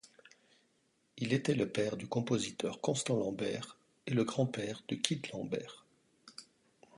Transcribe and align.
Il 1.17 1.31
était 1.31 1.53
le 1.53 1.69
père 1.69 1.95
du 1.95 2.07
compositeur 2.07 2.81
Constant 2.81 3.17
Lambert 3.19 3.77
et 4.07 4.15
le 4.15 4.23
grand-père 4.23 4.81
de 4.87 4.95
Kit 4.95 5.21
Lambert. 5.31 5.85